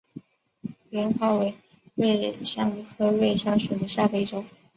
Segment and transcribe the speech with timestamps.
[0.91, 1.53] 芫花为
[1.95, 4.45] 瑞香科瑞香属下的一个种。